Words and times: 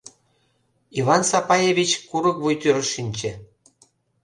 Иван 0.99 1.21
Сапаевич 1.29 1.91
курык 2.09 2.37
вуй 2.43 2.55
тӱрыш 2.61 2.87
шинче. 2.93 3.31